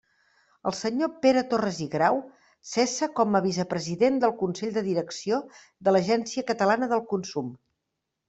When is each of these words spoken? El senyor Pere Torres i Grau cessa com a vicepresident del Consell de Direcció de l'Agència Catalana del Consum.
El 0.69 0.73
senyor 0.75 1.09
Pere 1.25 1.41
Torres 1.51 1.81
i 1.85 1.85
Grau 1.95 2.15
cessa 2.69 3.09
com 3.19 3.37
a 3.39 3.43
vicepresident 3.45 4.17
del 4.23 4.33
Consell 4.41 4.73
de 4.79 4.83
Direcció 4.89 5.41
de 5.89 5.93
l'Agència 5.97 6.45
Catalana 6.53 6.89
del 6.95 7.05
Consum. 7.13 7.53